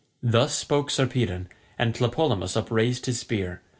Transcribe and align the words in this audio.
Thus 0.23 0.55
spoke 0.57 0.89
Sarpedon, 0.89 1.47
and 1.77 1.93
Tlepolemus 1.93 2.57
upraised 2.57 3.05
his 3.05 3.19
spear. 3.19 3.61